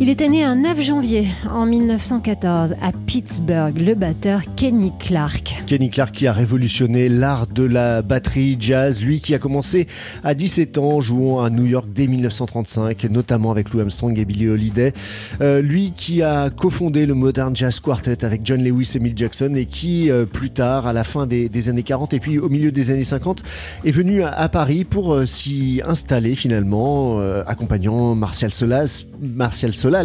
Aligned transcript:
Il 0.00 0.08
était 0.08 0.28
né 0.28 0.42
un 0.42 0.56
9 0.56 0.80
janvier 0.82 1.26
en 1.48 1.66
1914 1.66 2.74
à 2.82 2.90
Pittsburgh, 3.06 3.78
le 3.78 3.94
batteur 3.94 4.40
Kenny 4.56 4.90
Clark. 4.98 5.62
Kenny 5.66 5.90
Clark 5.90 6.12
qui 6.12 6.26
a 6.26 6.32
révolutionné 6.32 7.08
l'art 7.08 7.46
de 7.46 7.62
la 7.62 8.02
batterie 8.02 8.56
jazz, 8.58 9.02
lui 9.02 9.20
qui 9.20 9.34
a 9.34 9.38
commencé 9.38 9.86
à 10.24 10.34
17 10.34 10.78
ans 10.78 11.00
jouant 11.00 11.42
à 11.42 11.50
New 11.50 11.66
York 11.66 11.86
dès 11.94 12.06
1935, 12.06 13.04
notamment 13.10 13.50
avec 13.50 13.70
Lou 13.70 13.80
Armstrong 13.80 14.18
et 14.18 14.24
Billie 14.24 14.48
Holiday. 14.48 14.92
Euh, 15.40 15.62
lui 15.62 15.92
qui 15.96 16.22
a 16.22 16.50
cofondé 16.50 17.06
le 17.06 17.14
Modern 17.14 17.54
Jazz 17.54 17.78
Quartet 17.78 18.24
avec 18.24 18.40
John 18.44 18.62
Lewis 18.62 18.92
et 18.94 18.98
Mill 18.98 19.14
Jackson 19.16 19.54
et 19.54 19.66
qui 19.66 20.10
euh, 20.10 20.26
plus 20.26 20.50
tard, 20.50 20.86
à 20.86 20.92
la 20.92 21.04
fin 21.04 21.26
des, 21.26 21.68
années 21.68 21.84
40 21.84 22.14
et 22.14 22.18
puis 22.18 22.38
au 22.38 22.48
milieu 22.48 22.72
des 22.72 22.90
années 22.90 23.04
50, 23.04 23.42
est 23.84 23.92
venu 23.92 24.22
à, 24.22 24.48
Paris 24.48 24.84
pour 24.84 25.14
euh, 25.14 25.26
s'y 25.26 25.80
installer 25.86 26.34
finalement, 26.34 27.18
accompagnant 27.46 28.14
Martial 28.14 28.52
Solas 28.52 29.04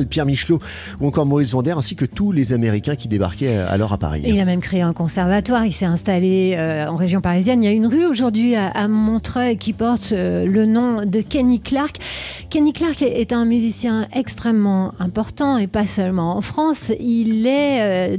Pierre 0.10 0.26
Michelot 0.26 0.60
ou 1.00 1.08
encore 1.08 1.26
Maurice 1.26 1.52
Vander, 1.52 1.72
ainsi 1.72 1.96
que 1.96 2.06
tous 2.06 2.32
les 2.32 2.54
Américains 2.54 2.96
qui 2.96 3.08
débarquaient 3.08 3.58
alors 3.58 3.94
à 3.94 3.98
Paris. 3.98 4.24
Il 4.26 4.40
a 4.40 4.46
même 4.46 4.62
créé 4.62 4.82
un 4.82 4.94
conservatoire, 4.94 5.66
il 5.66 5.74
s'est 5.74 5.86
installé 5.86 6.56
euh, 6.58 6.88
en 6.88 6.96
région 6.96 7.22
parisienne. 7.22 7.64
Il 7.64 7.66
y 7.66 7.70
a 7.70 7.74
une 7.74 7.88
rue 7.88 8.06
aujourd'hui 8.06 8.56
à, 8.56 8.88
Montreuil 8.88 9.58
qui 9.58 9.74
porte 9.74 10.14
euh, 10.14 10.46
le 10.46 10.66
nom 10.66 11.02
de 11.06 11.22
Kenny 11.22 11.60
Clark. 11.60 11.98
Kenny 12.50 12.72
Clark 12.74 13.02
est 13.02 13.34
un 13.34 13.46
musicien 13.46 14.08
extrêmement 14.14 14.94
important 15.00 15.58
et 15.58 15.68
pas 15.68 15.86
seulement 15.86 16.38
en 16.38 16.42
France. 16.42 16.92
Il 17.00 17.46
est, 17.46 18.16
euh, 18.16 18.18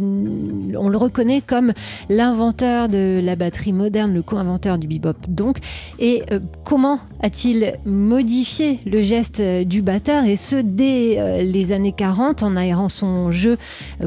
on 0.77 0.89
le 0.89 0.99
reconnaît 0.99 1.41
comme 1.41 1.73
l'inventeur 2.09 2.89
de 2.89 3.21
la 3.23 3.37
batterie 3.37 3.73
moderne, 3.73 4.13
le 4.15 4.23
co-inventeur 4.23 4.79
du 4.79 4.87
bebop 4.87 5.17
donc. 5.29 5.59
Et 5.99 6.23
euh, 6.31 6.41
comment 6.65 7.01
a-t-il 7.23 7.79
modifié 7.87 8.81
le 8.87 9.03
geste 9.03 9.41
du 9.41 9.83
batteur 9.83 10.25
et 10.25 10.37
ce 10.37 10.57
dès 10.57 11.19
euh, 11.19 11.43
les 11.51 11.73
années 11.73 11.93
40 11.93 12.43
en 12.43 12.57
aérant 12.57 12.89
son 12.89 13.31
jeu 13.31 13.57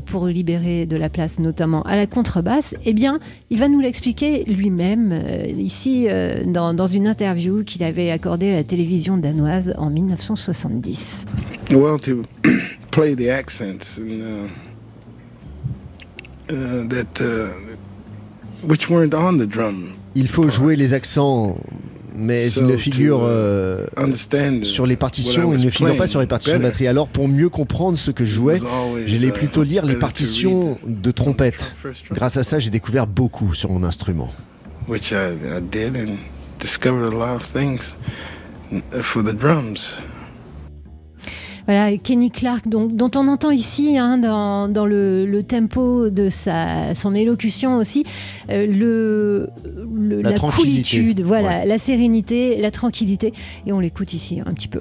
pour 0.06 0.28
libérer 0.28 0.86
de 0.86 0.96
la 0.96 1.10
place 1.10 1.40
notamment 1.40 1.82
à 1.84 1.96
la 1.96 2.08
contrebasse 2.08 2.76
Eh 2.86 2.94
bien, 2.94 3.20
il 3.50 3.60
va 3.60 3.68
nous 3.68 3.80
l'expliquer 3.80 4.44
lui-même 4.46 5.12
euh, 5.12 5.46
ici 5.48 6.08
euh, 6.08 6.44
dans, 6.46 6.74
dans, 6.74 6.88
une 6.88 7.08
interview 7.08 7.64
qu'il 7.64 7.84
avait 7.84 8.12
accordée 8.12 8.50
à 8.50 8.54
la 8.54 8.64
télévision 8.64 9.18
danoise 9.18 9.74
en 9.78 9.90
1970. 9.90 11.26
Well, 11.72 12.00
to 12.02 12.24
play 12.92 13.16
the 13.16 13.30
accents 13.30 13.98
and, 13.98 14.22
uh, 16.50 16.54
uh, 16.54 16.88
that 16.88 17.22
uh, 17.22 17.50
which 18.68 18.90
weren't 18.90 19.14
on 19.14 19.38
the 19.38 19.48
drum. 19.48 19.94
Il 20.16 20.28
faut 20.28 20.50
jouer 20.50 20.76
les 20.76 20.94
accents 20.94 21.56
mais 22.22 22.50
so 22.50 22.62
il 22.62 22.68
ne 22.68 22.78
figure 22.78 23.22
euh, 23.24 23.86
sur 24.64 24.86
les 24.86 24.96
partitions, 24.96 25.54
il 25.54 25.66
ne 25.66 25.70
figure 25.70 25.98
pas 25.98 26.08
sur 26.08 26.20
les 26.20 26.28
partitions 26.28 26.58
de 26.58 26.64
batterie. 26.64 26.88
Alors 26.88 27.08
pour 27.08 27.28
mieux 27.28 27.50
comprendre 27.50 27.98
ce 27.98 28.12
que 28.12 28.26
je 28.26 28.34
jouais, 28.34 28.60
j'allais 29.06 29.32
plutôt 29.32 29.64
lire 29.64 29.86
les 29.86 29.96
partitions 29.96 30.78
de 30.86 31.12
trompette. 31.12 31.74
Grâce 32.12 32.38
à 32.38 32.44
ça, 32.44 32.60
j'ai 32.60 32.70
découvert 32.70 33.08
beaucoup 33.08 33.54
sur 33.54 33.72
mon 33.72 33.84
instrument. 33.84 34.32
Which 34.88 35.12
I, 35.12 35.36
I 35.58 35.62
did 35.62 35.96
and 35.96 36.16
discovered 36.60 37.14
a 37.14 37.16
lot 37.16 37.36
of 37.36 37.44
things 37.44 37.96
for 39.02 39.24
the 39.24 39.34
drums. 39.34 40.02
Voilà, 41.66 41.96
Kenny 41.98 42.32
Clark, 42.32 42.68
donc, 42.68 42.96
dont 42.96 43.12
on 43.16 43.28
entend 43.28 43.52
ici, 43.52 43.98
hein, 43.98 44.18
dans, 44.18 44.68
dans 44.68 44.86
le, 44.86 45.26
le, 45.26 45.44
tempo 45.44 46.10
de 46.10 46.30
sa, 46.30 46.94
son 46.94 47.14
élocution 47.14 47.78
aussi, 47.78 48.06
euh, 48.50 48.66
le, 48.66 49.50
le, 49.94 50.22
la, 50.22 50.32
la 50.32 50.40
coolitude, 50.40 51.22
voilà, 51.22 51.60
ouais. 51.60 51.66
la 51.66 51.78
sérénité, 51.78 52.60
la 52.60 52.72
tranquillité. 52.72 53.34
Et 53.66 53.72
on 53.72 53.80
l'écoute 53.80 54.14
ici 54.14 54.42
un 54.46 54.54
petit 54.54 54.68
peu. 54.68 54.80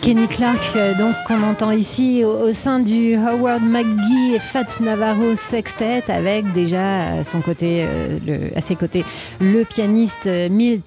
Kenny 0.00 0.28
Clark, 0.28 0.60
euh, 0.76 0.94
donc 0.94 1.14
qu'on 1.26 1.42
entend 1.42 1.72
ici 1.72 2.22
au, 2.24 2.52
sein 2.54 2.78
du 2.78 3.16
Howard 3.16 3.62
McGee 3.62 4.36
et 4.36 4.38
Fats 4.38 4.80
Navarro 4.80 5.34
Sextet, 5.34 6.04
avec 6.08 6.50
déjà 6.52 7.08
euh, 7.10 8.18
le, 8.24 8.56
à 8.56 8.60
ses 8.60 8.76
côtés, 8.76 9.04
le 9.40 9.64
pianiste 9.64 10.26
euh, 10.26 10.48
Milt 10.48 10.84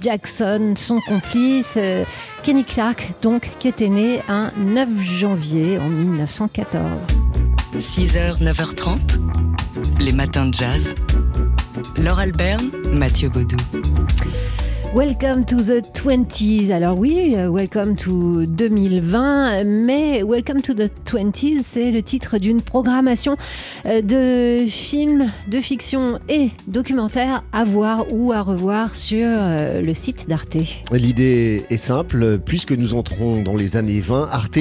Jackson, 0.00 0.72
son 0.76 1.00
complice, 1.00 1.74
euh, 1.76 2.04
Kenny 2.42 2.64
Clark, 2.64 3.12
donc 3.22 3.50
qui 3.58 3.68
était 3.68 3.88
né 3.88 4.20
un 4.28 4.50
9 4.56 4.88
janvier 5.00 5.78
en 5.78 5.88
1914. 5.88 6.82
6h, 7.78 8.42
9h30, 8.42 8.98
les 10.00 10.12
matins 10.12 10.46
de 10.46 10.54
jazz. 10.54 10.94
Laure 11.96 12.20
Alberne, 12.20 12.70
Mathieu 12.92 13.28
Baudou. 13.28 13.56
Welcome 14.92 15.44
to 15.44 15.58
the 15.58 15.82
20s. 15.94 16.72
Alors 16.72 16.98
oui, 16.98 17.36
Welcome 17.36 17.94
to 17.94 18.44
2020, 18.44 19.62
mais 19.62 20.24
Welcome 20.24 20.62
to 20.62 20.74
the 20.74 20.90
20s, 21.06 21.62
c'est 21.62 21.92
le 21.92 22.02
titre 22.02 22.38
d'une 22.38 22.60
programmation 22.60 23.36
euh, 23.86 24.02
de 24.02 24.66
films, 24.68 25.30
de 25.46 25.58
fiction 25.58 26.18
et 26.28 26.50
documentaires 26.66 27.44
à 27.52 27.64
voir 27.64 28.06
ou 28.10 28.32
à 28.32 28.42
revoir 28.42 28.96
sur 28.96 29.28
euh, 29.28 29.80
le 29.80 29.94
site 29.94 30.28
d'Arte. 30.28 30.56
L'idée 30.90 31.62
est 31.70 31.76
simple, 31.76 32.40
puisque 32.44 32.72
nous 32.72 32.94
entrons 32.94 33.42
dans 33.42 33.54
les 33.54 33.76
années 33.76 34.00
20, 34.00 34.28
Arte 34.32 34.58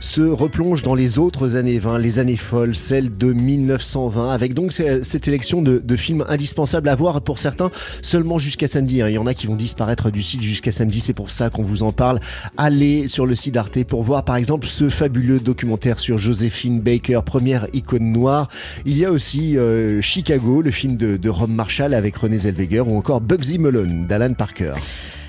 se 0.00 0.22
replonge 0.22 0.82
dans 0.82 0.96
les 0.96 1.20
autres 1.20 1.54
années 1.54 1.78
20, 1.78 1.98
les 1.98 2.18
années 2.18 2.36
folles, 2.36 2.74
celles 2.74 3.16
de 3.16 3.32
1920, 3.32 4.30
avec 4.30 4.52
donc 4.52 4.72
cette 4.72 5.24
sélection 5.24 5.62
de, 5.62 5.78
de 5.78 5.96
films 5.96 6.24
indispensables 6.28 6.88
à 6.88 6.96
voir 6.96 7.20
pour 7.20 7.38
certains 7.38 7.70
seulement 8.02 8.38
jusqu'à 8.38 8.66
samedi. 8.66 8.96
Il 8.96 9.12
y 9.12 9.18
en 9.18 9.26
a 9.26 9.34
qui 9.34 9.46
vont 9.46 9.59
disparaître 9.60 10.10
du 10.10 10.22
site 10.22 10.42
jusqu'à 10.42 10.72
samedi, 10.72 11.00
c'est 11.00 11.12
pour 11.12 11.30
ça 11.30 11.50
qu'on 11.50 11.62
vous 11.62 11.82
en 11.82 11.92
parle. 11.92 12.18
Allez 12.56 13.08
sur 13.08 13.26
le 13.26 13.34
site 13.34 13.54
d'Arte 13.54 13.84
pour 13.84 14.02
voir 14.02 14.24
par 14.24 14.36
exemple 14.36 14.66
ce 14.66 14.88
fabuleux 14.88 15.38
documentaire 15.38 16.00
sur 16.00 16.18
Josephine 16.18 16.80
Baker, 16.80 17.20
première 17.24 17.66
icône 17.72 18.10
noire. 18.10 18.48
Il 18.86 18.96
y 18.96 19.04
a 19.04 19.12
aussi 19.12 19.58
euh, 19.58 20.00
Chicago, 20.00 20.62
le 20.62 20.70
film 20.70 20.96
de, 20.96 21.16
de 21.16 21.28
Rob 21.28 21.50
Marshall 21.50 21.94
avec 21.94 22.16
René 22.16 22.38
Zellweger 22.38 22.88
ou 22.88 22.96
encore 22.96 23.20
Bugsy 23.20 23.58
Malone 23.58 24.06
d'Alan 24.06 24.34
Parker. 24.34 24.72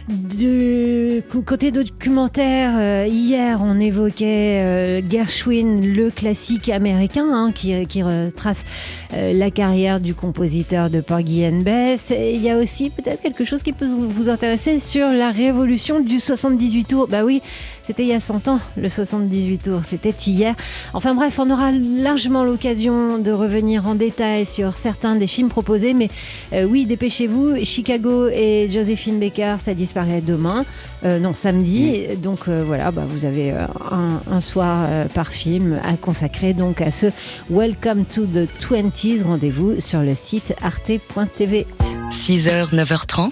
Du 0.09 1.21
côté 1.45 1.71
documentaire, 1.71 2.73
euh, 2.77 3.05
hier 3.07 3.59
on 3.63 3.79
évoquait 3.79 4.59
euh, 4.61 5.01
Gershwin, 5.07 5.81
le 5.81 6.09
classique 6.09 6.69
américain 6.69 7.25
hein, 7.31 7.51
qui, 7.51 8.01
retrace 8.01 8.65
euh, 9.13 9.31
la 9.33 9.51
carrière 9.51 9.99
du 9.99 10.15
compositeur 10.15 10.89
de 10.89 11.01
Porgy 11.01 11.45
and 11.45 11.61
Bess. 11.61 12.11
Et 12.11 12.33
il 12.33 12.41
y 12.41 12.49
a 12.49 12.57
aussi 12.57 12.89
peut-être 12.89 13.21
quelque 13.21 13.45
chose 13.45 13.61
qui 13.61 13.73
peut 13.73 13.87
vous 13.87 14.29
intéresser 14.29 14.79
sur 14.79 15.07
la 15.07 15.29
révolution 15.29 15.99
du 15.99 16.19
78 16.19 16.85
tours. 16.85 17.07
Bah 17.07 17.23
oui, 17.23 17.41
c'était 17.83 18.03
il 18.03 18.09
y 18.09 18.13
a 18.13 18.19
100 18.19 18.47
ans, 18.47 18.59
le 18.77 18.89
78 18.89 19.63
tours, 19.63 19.81
c'était 19.87 20.13
hier. 20.27 20.55
Enfin 20.93 21.15
bref, 21.15 21.39
on 21.39 21.49
aura 21.49 21.71
largement 21.71 22.43
l'occasion 22.43 23.17
de 23.17 23.31
revenir 23.31 23.87
en 23.87 23.95
détail 23.95 24.45
sur 24.45 24.73
certains 24.73 25.15
des 25.15 25.27
films 25.27 25.49
proposés, 25.49 25.93
mais 25.93 26.09
euh, 26.53 26.63
oui, 26.63 26.85
dépêchez-vous. 26.85 27.63
Chicago 27.63 28.27
et 28.27 28.69
Josephine 28.69 29.19
Baker, 29.19 29.55
ça 29.59 29.73
disparaît 29.73 30.21
demain, 30.21 30.65
euh, 31.03 31.19
non, 31.19 31.33
samedi. 31.33 32.07
Mmh. 32.09 32.15
Donc 32.21 32.47
euh, 32.47 32.63
voilà, 32.65 32.91
bah, 32.91 33.03
vous 33.07 33.25
avez 33.25 33.51
un, 33.51 34.21
un, 34.31 34.41
soir 34.41 34.87
par 35.13 35.29
film 35.29 35.79
à 35.83 35.93
consacrer 35.93 36.53
donc 36.53 36.81
à 36.81 36.91
ce 36.91 37.07
Welcome 37.49 38.05
to 38.05 38.25
the 38.25 38.47
20s. 38.59 39.23
Rendez-vous 39.23 39.79
sur 39.79 40.01
le 40.01 40.15
site 40.15 40.53
arte.tv. 40.61 41.67
6h, 42.11 42.73
9h30, 42.73 43.31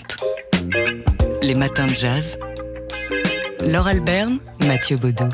les 1.41 1.55
matins 1.55 1.87
de 1.87 1.95
jazz. 1.95 2.37
Laure 3.61 3.87
Alberne, 3.87 4.39
Mathieu 4.65 4.97
Baudou. 4.97 5.29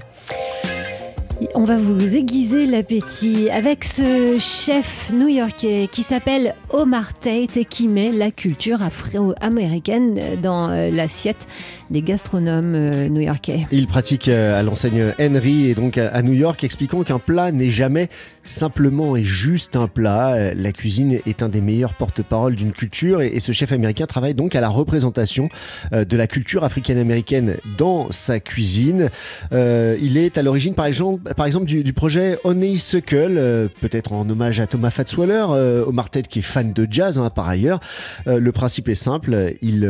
On 1.58 1.64
va 1.64 1.78
vous 1.78 2.18
aiguiser 2.18 2.66
l'appétit 2.66 3.50
avec 3.50 3.86
ce 3.86 4.38
chef 4.40 5.14
new-yorkais 5.14 5.88
qui 5.90 6.04
s'appelle 6.04 6.54
Omar 6.70 7.14
Tate 7.14 7.56
et 7.56 7.64
qui 7.64 7.88
met 7.88 8.12
la 8.12 8.30
culture 8.30 8.82
afro-américaine 8.82 10.20
dans 10.44 10.70
euh, 10.70 10.90
l'assiette 10.90 11.48
des 11.90 12.02
gastronomes 12.02 12.76
euh, 12.76 13.08
new-yorkais. 13.08 13.68
Il 13.72 13.88
pratique 13.88 14.28
euh, 14.28 14.60
à 14.60 14.64
l'enseigne 14.64 15.14
Henry 15.18 15.70
et 15.70 15.76
donc 15.76 15.98
à 15.98 16.22
New 16.24 16.34
York, 16.34 16.62
expliquant 16.66 17.04
qu'un 17.04 17.20
plat 17.20 17.54
n'est 17.54 17.70
jamais 17.70 18.10
simplement 18.44 19.16
et 19.16 19.24
juste 19.24 19.78
un 19.78 19.88
plat. 19.88 20.54
La 20.54 20.74
cuisine 20.74 21.20
est 21.26 21.42
un 21.42 21.48
des 21.48 21.62
meilleurs 21.62 21.94
porte-parole 21.94 22.56
d'une 22.56 22.74
culture 22.74 23.22
et 23.22 23.40
ce 23.40 23.54
chef 23.54 23.72
américain 23.72 24.08
travaille 24.08 24.34
donc 24.34 24.56
à 24.56 24.62
la 24.62 24.70
représentation 24.70 25.50
de 25.92 26.18
la 26.18 26.28
culture 26.28 26.64
africaine-américaine 26.64 27.56
dans 27.78 28.12
sa 28.12 28.40
cuisine. 28.40 29.10
Il 29.52 30.18
est 30.18 30.38
à 30.38 30.44
l'origine, 30.44 30.76
par 30.76 30.86
exemple, 30.86 31.34
exemple 31.48 31.66
du, 31.66 31.94
projet 31.94 32.38
Honeysuckle, 32.44 33.36
euh, 33.38 33.68
peut-être 33.82 34.14
en 34.14 34.30
hommage 34.30 34.60
à 34.60 34.68
Thomas 34.68 34.90
Fatzwaller, 34.90 35.46
euh, 35.50 35.86
Omar 35.86 36.10
Ted 36.10 36.28
qui 36.28 36.40
est 36.40 36.42
fan 36.42 36.74
de 36.74 36.88
jazz 36.90 37.20
hein, 37.20 37.30
par 37.30 37.48
ailleurs. 37.48 37.80
Euh, 38.28 38.40
le 38.40 38.52
principe 38.52 38.90
est 38.90 38.96
simple, 38.96 39.54
il 39.62 39.90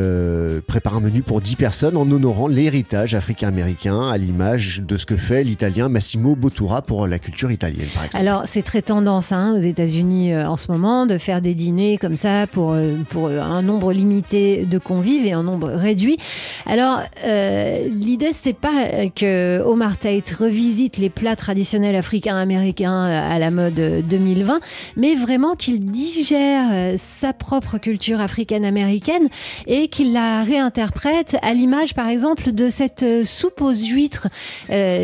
prépare 0.68 0.96
un 0.96 1.00
menu 1.00 1.22
pour 1.22 1.42
10 1.42 1.56
personnes 1.56 1.98
en 1.98 2.10
honorant 2.10 2.48
l'héritage 2.48 3.14
africain-américain 3.16 4.10
à 4.10 4.18
l'image 4.18 4.82
de 4.86 4.98
ce 4.98 5.06
que 5.06 5.16
fait 5.16 5.44
l'italien 5.44 5.90
Massimo 5.90 6.36
Bottura 6.36 6.82
pour 6.82 7.08
la 7.08 7.20
culture 7.20 7.52
italienne 7.52 7.88
par. 7.94 8.04
Alors 8.20 8.44
c'est 8.46 8.62
très 8.62 8.82
tendance 8.82 9.32
hein, 9.32 9.56
aux 9.56 9.62
États-Unis 9.62 10.36
en 10.36 10.58
ce 10.58 10.72
moment 10.72 11.06
de 11.06 11.18
faire 11.18 11.42
des 11.42 11.54
dîners 11.54 11.98
comme 11.98 12.16
ça 12.16 12.48
pour, 12.48 12.76
pour 13.10 13.30
un 13.30 13.62
nombre 13.62 13.94
limité 13.94 14.66
de 14.66 14.78
convives 14.78 15.26
et 15.26 15.32
un 15.32 15.44
nombre 15.44 15.70
réduit. 15.70 16.18
Alors 16.66 17.02
l'idée 17.24 18.32
c'est 18.34 18.54
pas 18.54 19.08
que 19.16 19.62
Omar 19.62 19.98
Tate 19.98 20.32
revisite 20.32 20.98
les 20.98 21.10
plats 21.10 21.36
traditionnel 21.46 21.96
africain-américain 21.96 23.06
euh, 23.06 23.36
à 23.36 23.38
la 23.38 23.52
mode 23.52 23.76
2020, 23.76 24.56
euh, 24.56 24.60
mais 24.98 25.14
vraiment 25.14 25.54
qu'il 25.54 25.80
digère 25.86 26.70
euh, 26.74 26.96
sa 26.98 27.34
propre 27.34 27.78
culture 27.78 28.20
africaine-américaine 28.20 29.28
et 29.68 29.88
qu'il 29.88 30.12
la 30.12 30.44
réinterprète 30.44 31.38
à 31.44 31.54
l'image, 31.54 31.94
par 31.94 32.08
exemple, 32.08 32.52
de 32.52 32.68
cette 32.68 33.06
soupe 33.26 33.62
aux 33.62 33.76
huîtres 33.76 34.28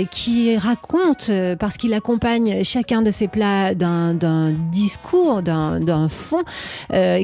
qui 0.10 0.56
raconte, 0.58 1.30
parce 1.60 1.78
qu'il 1.78 1.94
accompagne 1.94 2.64
chacun 2.64 3.02
de 3.02 3.12
ses 3.12 3.28
plats 3.28 3.76
d'un 3.76 4.54
discours, 4.72 5.42
d'un 5.42 6.10
fond, 6.10 6.44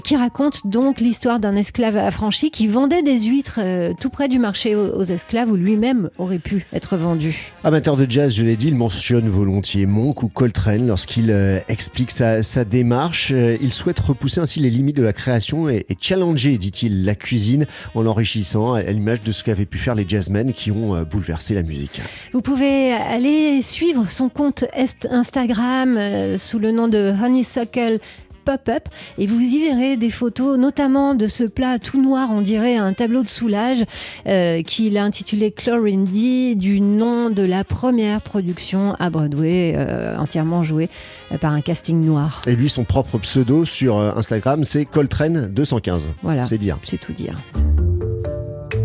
qui 0.03 0.15
raconte 0.15 0.67
donc 0.67 0.99
l'histoire 0.99 1.39
d'un 1.39 1.55
esclave 1.55 1.97
affranchi 1.97 2.51
qui 2.51 2.67
vendait 2.67 3.03
des 3.03 3.21
huîtres 3.21 3.59
tout 3.99 4.09
près 4.09 4.27
du 4.27 4.39
marché 4.39 4.75
aux, 4.75 5.03
esclaves 5.03 5.51
où 5.51 5.55
lui-même 5.55 6.09
aurait 6.17 6.39
pu 6.39 6.65
être 6.73 6.97
vendu. 6.97 7.53
Amateur 7.63 7.95
de 7.95 8.05
jazz, 8.09 8.35
je 8.35 8.43
l'ai 8.43 8.55
dit, 8.55 8.67
il 8.67 8.75
mentionne 8.75 9.06
volontiers 9.13 9.85
Monk 9.85 10.23
ou 10.23 10.27
Coltrane 10.27 10.87
lorsqu'il 10.87 11.31
euh, 11.31 11.59
explique 11.67 12.11
sa, 12.11 12.41
démarche. 12.65 13.31
Euh, 13.31 13.57
il 13.61 13.71
souhaite 13.71 13.99
repousser 13.99 14.39
ainsi 14.39 14.59
les 14.59 14.69
limites 14.69 14.97
de 14.97 15.03
la 15.03 15.13
création 15.13 15.69
et, 15.69 15.85
challenger, 15.99 16.57
dit-il, 16.57 17.05
la 17.05 17.15
cuisine 17.15 17.65
en 17.95 18.01
l'enrichissant 18.01 18.73
à, 18.73 18.81
l'image 18.83 19.21
de 19.21 19.31
ce 19.31 19.43
qu'avaient 19.43 19.65
pu 19.65 19.77
faire 19.77 19.95
les 19.95 20.07
jazzmen 20.07 20.53
qui 20.53 20.71
ont 20.71 20.95
euh, 20.95 21.03
bouleversé 21.03 21.53
la 21.53 21.63
musique. 21.63 22.01
Vous 22.33 22.41
pouvez 22.41 22.91
aller 22.91 23.61
suivre 23.61 24.09
son 24.09 24.29
compte 24.29 24.65
Instagram 25.09 26.37
sous 26.37 26.59
le 26.59 26.71
nom 26.71 26.87
de 26.87 27.13
Honeysuckle 27.23 27.99
pop-up 28.47 28.87
et 29.17 29.27
vous 29.27 29.41
y 29.41 29.59
verrez 29.59 29.97
des 29.97 30.09
photos, 30.09 30.57
notamment 30.57 31.15
de 31.15 31.27
ce 31.27 31.43
plat 31.43 31.79
tout 31.79 32.01
noir, 32.01 32.29
on 32.31 32.41
dirait 32.41 32.77
un 32.77 32.93
tableau 32.93 33.21
de 33.21 33.27
soulage, 33.27 33.83
euh, 34.25 34.61
qu'il 34.61 34.97
a 34.97 35.03
intitulé 35.03 35.51
Chlorine 35.51 36.05
D, 36.05 36.55
du 36.55 36.79
nom 36.79 37.29
de 37.29 37.43
la 37.43 37.65
première 37.65 38.21
production 38.21 38.95
à 38.99 39.09
Broadway, 39.09 39.73
euh, 39.75 40.15
entièrement 40.17 40.63
jouée 40.63 40.89
euh, 41.33 41.37
par 41.37 41.51
un 41.51 41.59
casting 41.59 41.99
noir. 41.99 42.41
Et 42.47 42.55
lui, 42.55 42.69
son 42.69 42.85
propre 42.85 43.17
pseudo 43.17 43.65
sur 43.65 43.97
Instagram, 43.97 44.63
c'est 44.63 44.83
Coltrane215. 44.83 46.07
Voilà, 46.23 46.43
c'est 46.43 46.57
dire. 46.57 46.79
C'est 46.83 46.97
tout 46.97 47.11
dire. 47.11 47.35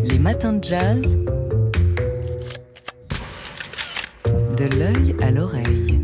Les 0.02 0.18
matins 0.18 0.54
de 0.54 0.64
jazz. 0.64 1.16
De 4.56 4.76
l'œil 4.76 5.14
à 5.20 5.30
l'oreille. 5.30 6.00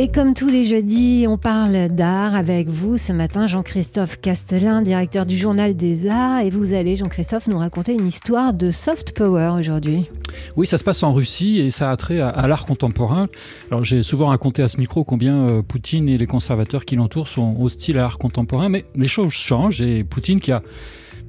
Et 0.00 0.06
comme 0.06 0.32
tous 0.32 0.46
les 0.46 0.64
jeudis, 0.64 1.26
on 1.28 1.38
parle 1.38 1.88
d'art 1.88 2.36
avec 2.36 2.68
vous. 2.68 2.98
Ce 2.98 3.12
matin, 3.12 3.48
Jean-Christophe 3.48 4.20
Castelin, 4.20 4.80
directeur 4.80 5.26
du 5.26 5.36
Journal 5.36 5.74
des 5.74 6.06
Arts. 6.06 6.38
Et 6.42 6.50
vous 6.50 6.72
allez, 6.72 6.96
Jean-Christophe, 6.96 7.48
nous 7.48 7.58
raconter 7.58 7.94
une 7.94 8.06
histoire 8.06 8.54
de 8.54 8.70
soft 8.70 9.12
power 9.12 9.54
aujourd'hui. 9.58 10.08
Oui, 10.54 10.68
ça 10.68 10.78
se 10.78 10.84
passe 10.84 11.02
en 11.02 11.12
Russie 11.12 11.58
et 11.58 11.72
ça 11.72 11.90
a 11.90 11.96
trait 11.96 12.20
à, 12.20 12.46
l'art 12.46 12.64
contemporain. 12.64 13.26
Alors 13.72 13.82
j'ai 13.82 14.04
souvent 14.04 14.26
raconté 14.26 14.62
à 14.62 14.68
ce 14.68 14.76
micro 14.76 15.02
combien 15.02 15.48
euh, 15.48 15.62
Poutine 15.62 16.08
et 16.08 16.16
les 16.16 16.28
conservateurs 16.28 16.84
qui 16.84 16.94
l'entourent 16.94 17.26
sont 17.26 17.56
hostiles 17.60 17.98
à 17.98 18.02
l'art 18.02 18.18
contemporain, 18.18 18.68
mais 18.68 18.84
les 18.94 19.08
choses 19.08 19.32
changent 19.32 19.82
et 19.82 20.04
Poutine 20.04 20.38
qui 20.38 20.52
a 20.52 20.62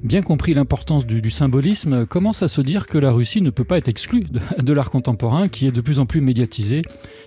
bien 0.02 0.22
compris 0.22 0.54
l'importance 0.54 1.06
du, 1.06 1.30
symbolisme, 1.30 2.06
commence 2.06 2.42
à 2.42 2.48
se 2.48 2.60
dire 2.60 2.86
que 2.86 2.98
la 2.98 3.12
Russie 3.12 3.40
ne 3.40 3.50
peut 3.50 3.64
pas 3.64 3.78
être 3.78 3.88
exclue 3.88 4.24
de 4.58 4.72
l'art 4.72 4.90
contemporain 4.90 5.48
qui 5.48 5.66
est 5.66 5.72
de 5.72 5.80
plus 5.80 5.98
en 5.98 6.06
plus 6.06 6.20
médiatisé 6.20 6.82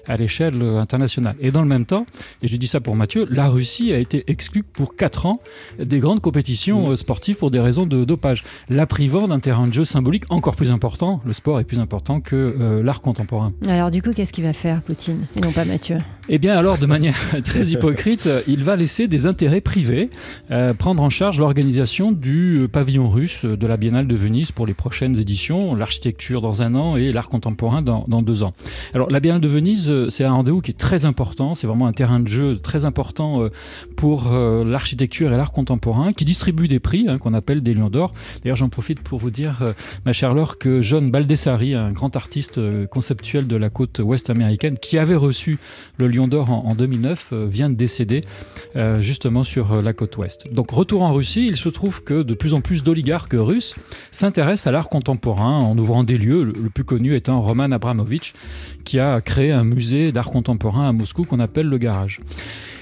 à 0.07 0.17
l'échelle 0.17 0.61
internationale? 0.61 1.35
Et 1.39 1.51
dans 1.51 1.61
le 1.61 1.67
même 1.67 1.85
temps, 1.85 2.05
et 2.41 2.47
je 2.47 2.57
dis 2.57 2.67
ça 2.67 2.81
pour 2.81 2.95
Mathieu, 2.95 3.25
la 3.29 3.49
Russie 3.49 3.93
a 3.93 3.97
été 3.97 4.23
exclue 4.27 4.63
pour 4.63 4.95
4 4.95 5.25
ans 5.25 5.39
des 5.79 5.99
grandes 5.99 6.21
compétitions 6.21 6.91
euh, 6.91 6.95
sportives 6.95 7.37
pour 7.37 7.51
des 7.51 7.59
raisons 7.59 7.85
de 7.85 8.03
dopage, 8.03 8.43
la 8.69 8.85
privant 8.85 9.27
d'un 9.27 9.39
terrain 9.39 9.67
de 9.67 9.73
jeu 9.73 9.85
symbolique 9.85 10.23
encore 10.29 10.55
plus 10.55 10.71
important. 10.71 11.21
Le 11.25 11.33
sport 11.33 11.59
est 11.59 11.63
plus 11.63 11.79
important 11.79 12.21
que 12.21 12.35
euh, 12.35 12.83
l'art 12.83 13.01
contemporain. 13.01 13.53
Alors 13.67 13.91
du 13.91 14.01
coup, 14.01 14.11
qu'est-ce 14.13 14.33
qu'il 14.33 14.43
va 14.43 14.53
faire, 14.53 14.81
Poutine, 14.81 15.25
et 15.37 15.41
non 15.41 15.51
pas 15.51 15.65
Mathieu? 15.65 15.97
Eh 16.29 16.37
bien 16.37 16.57
alors, 16.57 16.77
de 16.77 16.85
manière 16.85 17.15
très 17.43 17.67
hypocrite, 17.67 18.29
il 18.47 18.63
va 18.63 18.75
laisser 18.75 19.07
des 19.07 19.27
intérêts 19.27 19.61
privés 19.61 20.09
euh, 20.51 20.73
prendre 20.73 21.03
en 21.03 21.09
charge 21.09 21.39
l'organisation 21.39 22.11
du 22.11 22.62
pavillon 22.68 23.10
russe 23.10 23.45
de 23.45 23.68
la 23.68 23.77
Biennale 23.77 24.07
de 24.07 24.15
Venise 24.15 24.51
pour 24.51 24.65
les 24.65 24.74
prochaines 24.74 25.18
éditions, 25.18 25.75
l'architecture 25.75 26.42
dans 26.42 26.62
un 26.62 26.75
an 26.75 26.98
et 26.98 27.12
l'art 27.12 27.30
contemporain 27.30 27.81
dans, 27.81 28.21
deux 28.21 28.44
ans. 28.44 28.54
Alors 28.94 29.10
la 29.10 29.19
Biennale 29.19 29.42
de 29.42 29.48
Venise 29.48 29.92
c'est 30.10 30.24
un 30.24 30.31
rendez-vous 30.31 30.62
qui 30.62 30.71
est 30.71 30.77
très 30.77 31.06
important. 31.06 31.56
C'est 31.56 31.68
vraiment 31.68 31.88
un 31.88 31.94
terrain 31.94 32.19
de 32.19 32.27
jeu 32.27 32.60
très 32.60 32.86
important 32.86 33.42
euh, 33.42 33.50
pour 33.95 34.31
euh, 34.31 34.63
l'architecture 34.63 35.33
et 35.33 35.38
l'art 35.38 35.51
contemporain, 35.51 36.13
qui 36.13 36.25
distribue 36.25 36.68
des 36.68 36.80
prix 36.80 37.06
hein, 37.07 37.18
qu'on 37.18 37.33
appelle 37.33 37.62
des 37.62 37.74
Lions 37.74 37.89
d'Or. 37.89 38.12
D'ailleurs, 38.44 38.56
j'en 38.56 38.69
profite 38.69 39.01
pour 39.01 39.19
vous 39.19 39.31
dire, 39.31 39.59
euh, 39.62 39.74
ma 40.06 40.13
chère 40.13 40.33
Laure, 40.33 40.57
que 40.57 40.81
John 40.81 41.12
Baldessari, 41.12 41.74
un 41.74 41.92
grand 41.92 42.16
artiste 42.16 42.59
conceptuel 42.88 43.48
de 43.48 43.56
la 43.56 43.69
côte 43.69 44.00
ouest 44.00 44.30
américaine, 44.30 44.77
qui 44.77 44.98
avait 44.98 45.16
reçu 45.16 45.57
le 45.98 46.07
Lion 46.07 46.27
d'Or 46.27 46.51
en, 46.51 46.75
2009, 46.75 47.33
vient 47.33 47.69
de 47.69 47.75
décéder 47.75 48.21
justement 48.99 49.44
sur 49.44 49.81
la 49.81 49.94
côte 49.94 50.18
ouest. 50.18 50.52
Donc, 50.54 50.71
retour 50.71 51.02
en 51.02 51.14
Russie, 51.14 51.47
il 51.47 51.56
se 51.56 51.69
trouve 51.69 52.04
que 52.04 52.23
de 52.23 52.33
plus 52.33 52.53
plus 52.62 52.83
d'oligarques 52.83 53.36
russes 53.36 53.76
s'intéressent 54.12 54.68
à 54.68 54.72
l'art 54.72 54.90
contemporain 54.90 55.60
en 55.60 55.78
ouvrant 55.78 56.04
des 56.04 56.18
lieux, 56.18 56.44
le, 56.44 56.54
le 56.54 56.69
plus 56.69 56.83
connu 56.83 57.16
étant 57.16 57.42
Roman 57.42 57.72
Abramovich, 57.72 58.33
qui 58.83 59.00
a 59.00 59.22
créé 59.22 59.52
un 59.52 59.64
musée 59.64 60.12
d'art 60.12 60.28
contemporain 60.30 60.90
à 60.90 60.92
Moscou 60.92 61.24
qu'on 61.24 61.40
appelle 61.40 61.68
le 61.68 61.78
Garage. 61.78 62.19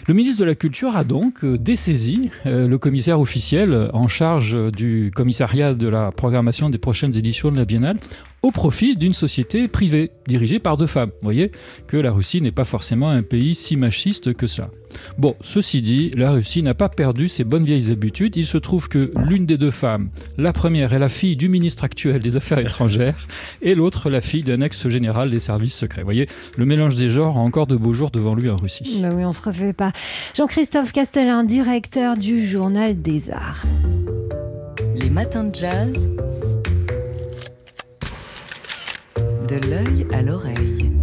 Le 0.08 0.14
ministre 0.14 0.40
de 0.40 0.46
la 0.46 0.56
Culture 0.56 0.96
a 0.96 1.04
donc 1.04 1.44
euh, 1.44 1.58
dessaisi 1.58 2.32
euh, 2.46 2.68
le 2.68 2.78
commissaire 2.78 3.20
officiel 3.20 3.90
en 3.94 4.08
charge 4.08 4.58
du 4.72 5.12
commissariat 5.14 5.74
de 5.74 5.88
la 5.88 6.12
programmation 6.12 6.70
des 6.70 6.80
prochaines 6.80 7.16
éditions 7.16 7.52
de 7.52 7.58
la 7.58 7.66
Biennale 7.66 7.98
au 8.44 8.52
profit 8.52 8.96
d'une 8.96 9.14
société 9.14 9.68
privée 9.68 10.12
dirigée 10.28 10.60
par 10.60 10.78
deux 10.78 10.88
femmes. 10.88 11.10
Vous 11.10 11.26
voyez 11.26 11.52
que 11.88 11.98
la 11.98 12.12
Russie 12.12 12.42
n'est 12.42 12.52
pas 12.52 12.64
forcément 12.64 13.10
un 13.10 13.22
pays 13.22 13.56
si 13.56 13.76
machiste 13.76 14.34
que 14.34 14.48
ça. 14.48 14.70
Bon, 15.18 15.36
ceci 15.42 15.82
dit, 15.82 16.12
la 16.16 16.32
Russie 16.32 16.64
n'a 16.64 16.74
pas 16.74 16.90
perdu 16.90 17.28
ses 17.28 17.44
bonnes 17.44 17.64
vieilles 17.64 17.92
habitudes. 17.92 18.36
Il 18.36 18.46
se 18.46 18.58
trouve 18.58 18.90
que 18.90 19.12
l'une 19.16 19.46
des 19.46 19.58
deux 19.58 19.72
femmes, 19.72 20.10
la 20.38 20.54
première 20.54 20.94
est 20.94 21.00
la 21.00 21.10
fille 21.10 21.36
du 21.36 21.50
ministre 21.50 21.84
actuel 21.84 22.22
des 22.22 22.36
Affaires 22.36 22.60
étrangères 22.60 23.28
et 23.62 23.76
l'autre 23.76 24.10
la 24.10 24.22
fille 24.22 24.44
d'un 24.44 24.62
ex-général 24.62 25.30
des 25.30 25.40
services 25.40 25.78
secrets. 25.78 26.02
Vous 26.02 26.08
voyez, 26.08 26.28
le 26.58 26.66
mélange 26.66 26.96
des 26.96 27.10
genres 27.10 27.38
a 27.38 27.42
encore 27.42 27.68
de 27.68 27.76
beaux 27.76 27.94
jours 27.94 28.12
devant 28.12 28.36
lui 28.36 28.50
en 28.50 28.58
Russie. 28.58 29.00
Ben 29.02 29.14
oui, 29.16 29.24
on 29.24 29.32
se 29.32 29.48
refait 29.48 29.74
pas. 29.74 29.92
Jean-Christophe 30.36 30.92
Castellin, 30.92 31.44
directeur 31.44 32.18
du 32.18 32.46
Journal 32.46 33.02
des 33.02 33.30
Arts. 33.30 33.66
Les 34.96 35.10
matins 35.10 35.46
de 35.46 35.56
jazz. 35.56 36.10
De 39.52 39.70
l'œil 39.70 40.08
à 40.14 40.22
l'oreille. 40.22 40.94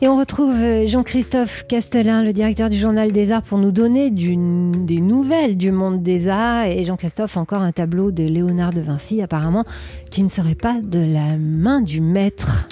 Et 0.00 0.08
on 0.08 0.16
retrouve 0.16 0.56
Jean-Christophe 0.86 1.66
Castellin, 1.68 2.24
le 2.24 2.32
directeur 2.32 2.70
du 2.70 2.78
Journal 2.78 3.12
des 3.12 3.32
Arts, 3.32 3.42
pour 3.42 3.58
nous 3.58 3.70
donner 3.70 4.10
des 4.10 5.00
nouvelles 5.02 5.58
du 5.58 5.72
monde 5.72 6.02
des 6.02 6.28
arts. 6.28 6.64
Et 6.64 6.84
Jean-Christophe, 6.84 7.36
encore 7.36 7.60
un 7.60 7.72
tableau 7.72 8.12
de 8.12 8.22
Léonard 8.22 8.72
de 8.72 8.80
Vinci, 8.80 9.20
apparemment, 9.20 9.66
qui 10.10 10.22
ne 10.22 10.30
serait 10.30 10.54
pas 10.54 10.78
de 10.82 11.00
la 11.00 11.36
main 11.36 11.82
du 11.82 12.00
maître. 12.00 12.66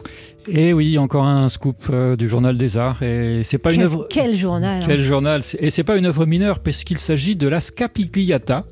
Et 0.48 0.72
oui, 0.72 0.96
encore 0.96 1.26
un 1.26 1.50
scoop 1.50 1.76
euh, 1.90 2.16
du 2.16 2.26
Journal 2.26 2.56
des 2.56 2.78
Arts. 2.78 3.02
Et 3.02 3.42
c'est 3.44 3.58
pas 3.58 3.74
une 3.74 3.82
œuvre. 3.82 4.06
Quel 4.08 4.34
journal 4.34 4.80
hein? 4.82 4.86
Quel 4.86 5.02
journal? 5.02 5.42
Et 5.58 5.68
c'est 5.68 5.84
pas 5.84 5.98
une 5.98 6.06
œuvre 6.06 6.24
mineure, 6.24 6.60
puisqu'il 6.60 6.98
s'agit 6.98 7.36
de 7.36 7.46
la 7.46 7.60
Scapigliata 7.60 8.64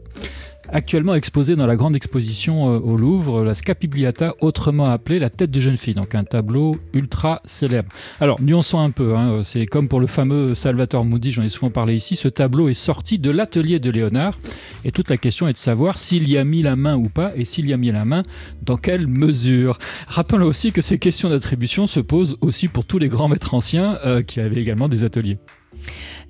actuellement 0.70 1.14
exposé 1.14 1.56
dans 1.56 1.66
la 1.66 1.76
grande 1.76 1.96
exposition 1.96 2.75
euh, 2.75 2.78
au 2.78 2.96
Louvre, 2.96 3.44
la 3.44 3.54
Scapigliata, 3.54 4.34
autrement 4.40 4.87
appelée 4.87 5.18
la 5.18 5.30
tête 5.30 5.50
de 5.50 5.60
jeune 5.60 5.76
fille, 5.76 5.94
donc 5.94 6.14
un 6.14 6.25
tableau 6.25 6.76
ultra 6.92 7.40
célèbre. 7.44 7.90
Alors, 8.20 8.40
nuançons 8.40 8.78
un 8.78 8.90
peu, 8.90 9.16
hein, 9.16 9.42
c'est 9.42 9.66
comme 9.66 9.88
pour 9.88 10.00
le 10.00 10.06
fameux 10.06 10.54
Salvatore 10.54 11.04
Moody, 11.04 11.32
j'en 11.32 11.42
ai 11.42 11.48
souvent 11.48 11.70
parlé 11.70 11.94
ici, 11.94 12.16
ce 12.16 12.28
tableau 12.28 12.68
est 12.68 12.75
sorti 12.75 13.18
de 13.18 13.30
l'atelier 13.30 13.78
de 13.78 13.90
Léonard, 13.90 14.38
et 14.84 14.92
toute 14.92 15.10
la 15.10 15.16
question 15.16 15.48
est 15.48 15.52
de 15.52 15.58
savoir 15.58 15.98
s'il 15.98 16.28
y 16.28 16.38
a 16.38 16.44
mis 16.44 16.62
la 16.62 16.76
main 16.76 16.96
ou 16.96 17.08
pas, 17.08 17.32
et 17.37 17.44
s'il 17.44 17.66
y 17.66 17.72
a 17.72 17.76
mis 17.76 17.90
la 17.90 18.04
main, 18.04 18.22
dans 18.62 18.76
quelle 18.76 19.06
mesure. 19.06 19.78
Rappelons 20.06 20.46
aussi 20.46 20.72
que 20.72 20.82
ces 20.82 20.98
questions 20.98 21.28
d'attribution 21.28 21.87
se 21.87 22.00
posent 22.00 22.37
aussi 22.40 22.68
pour 22.68 22.84
tous 22.84 22.98
les 22.98 23.08
grands 23.08 23.28
maîtres 23.28 23.54
anciens 23.54 23.98
euh, 24.04 24.22
qui 24.22 24.40
avaient 24.40 24.60
également 24.60 24.88
des 24.88 25.04
ateliers. 25.04 25.38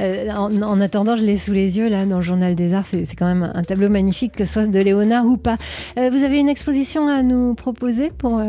Euh, 0.01 0.31
en, 0.31 0.81
attendant, 0.81 1.17
je 1.17 1.25
l'ai 1.25 1.37
sous 1.37 1.53
les 1.53 1.79
yeux 1.79 1.89
là 1.89 2.07
dans 2.07 2.17
le 2.17 2.23
Journal 2.23 2.55
des 2.55 2.73
Arts. 2.73 2.87
C'est 2.87 3.17
quand 3.17 3.27
même 3.27 3.51
un 3.55 3.63
tableau 3.63 3.89
magnifique, 3.89 4.33
que 4.37 4.45
ce 4.45 4.53
soit 4.53 4.67
de 4.67 4.79
Léonard 4.79 5.27
ou 5.27 5.37
pas. 5.37 5.57
Euh, 5.99 6.11
vous 6.11 6.23
avez 6.23 6.39
une 6.39 6.49
exposition 6.49 7.09
à 7.09 7.23
nous 7.23 7.55
proposer 7.55 8.11
pour 8.17 8.41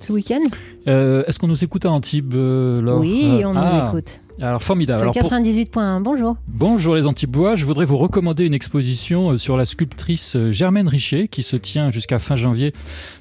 ce 0.00 0.12
week-end? 0.12 0.40
Est-ce 0.86 1.38
qu'on 1.38 1.48
nous 1.48 1.64
écoute 1.64 1.84
à 1.84 1.90
Antibes, 1.90 2.34
Laure? 2.34 3.00
Oui, 3.00 3.42
on 3.44 3.52
nous 3.52 3.60
ah. 3.62 3.88
écoute. 3.88 4.20
Alors 4.42 4.62
formidable. 4.62 5.00
Alors, 5.02 5.14
98.1, 5.14 6.02
bonjour. 6.02 6.36
Bonjour 6.46 6.94
les 6.94 7.06
Antibois, 7.06 7.56
je 7.56 7.64
voudrais 7.64 7.86
vous 7.86 7.96
recommander 7.96 8.44
une 8.44 8.52
exposition 8.52 9.30
euh, 9.30 9.38
sur 9.38 9.56
la 9.56 9.64
sculptrice 9.64 10.36
euh, 10.36 10.52
Germaine 10.52 10.88
Richer 10.88 11.28
qui 11.28 11.42
se 11.42 11.56
tient 11.56 11.90
jusqu'à 11.90 12.18
fin 12.18 12.36
janvier 12.36 12.74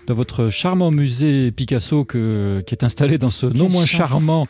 dans 0.07 0.13
votre 0.13 0.49
charmant 0.49 0.91
musée 0.91 1.51
Picasso 1.51 2.03
que, 2.03 2.61
qui 2.67 2.75
est 2.75 2.83
installé 2.83 3.17
dans 3.17 3.29
ce 3.29 3.45
non 3.45 3.69
moins 3.69 3.85
charmant 3.85 4.45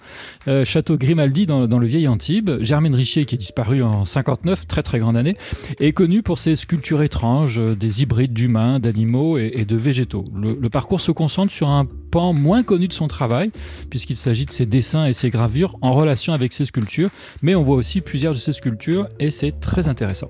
euh, 0.47 0.65
château 0.65 0.97
Grimaldi 0.97 1.45
dans, 1.45 1.67
le 1.67 1.87
vieil 1.87 2.07
Antibes. 2.07 2.51
Germaine 2.61 2.95
Richer 2.95 3.25
qui 3.25 3.35
est 3.35 3.37
disparue 3.37 3.83
en 3.83 4.03
59, 4.03 4.65
très 4.65 4.81
très 4.81 4.99
grande 4.99 5.17
année, 5.17 5.37
est 5.79 5.93
connue 5.93 6.23
pour 6.23 6.39
ses 6.39 6.55
sculptures 6.55 7.03
étranges, 7.03 7.59
des 7.59 8.01
hybrides 8.01 8.33
d'humains, 8.33 8.79
d'animaux 8.79 9.37
et, 9.37 9.65
de 9.65 9.75
végétaux. 9.75 10.25
Le, 10.35 10.57
le 10.59 10.69
parcours 10.69 10.99
se 10.99 11.11
concentre 11.11 11.53
sur 11.53 11.69
un 11.69 11.85
pan 12.11 12.33
moins 12.33 12.63
connu 12.63 12.87
de 12.87 12.93
son 12.93 13.07
travail 13.07 13.51
puisqu'il 13.89 14.17
s'agit 14.17 14.45
de 14.45 14.51
ses 14.51 14.65
dessins 14.65 15.05
et 15.05 15.13
ses 15.13 15.29
gravures 15.29 15.77
en 15.81 15.93
relation 15.93 16.33
avec 16.33 16.53
ses 16.55 16.65
sculptures, 16.65 17.09
mais 17.41 17.55
on 17.55 17.61
voit 17.61 17.75
aussi 17.75 18.01
plusieurs 18.01 18.33
de 18.33 18.39
ces 18.39 18.53
sculptures 18.53 19.07
et 19.19 19.29
c'est 19.29 19.59
très 19.59 19.87
intéressant. 19.87 20.29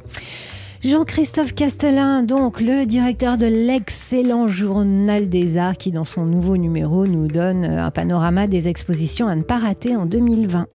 Jean-Christophe 0.84 1.56
Castelin, 1.56 2.22
donc 2.22 2.62
le 2.62 2.86
directeur 2.86 3.40
de 3.40 3.48
l'excellent 3.48 4.48
Journal 4.48 5.30
des 5.30 5.58
Arts, 5.58 5.78
qui 5.78 5.92
dans 5.92 6.04
son 6.04 6.26
nouveau 6.26 6.58
numéro 6.58 7.08
nous 7.08 7.28
donne 7.28 7.66
un 7.66 7.90
panorama 7.90 8.46
des 8.46 8.68
expositions 8.68 9.28
à 9.28 9.36
ne 9.36 9.42
pas 9.42 9.58
rater 9.58 9.96
en 9.96 10.06
2020. 10.06 10.68